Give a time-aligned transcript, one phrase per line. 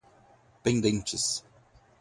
[0.63, 1.23] pendentes